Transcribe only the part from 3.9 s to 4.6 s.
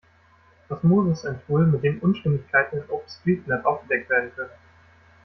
werden können.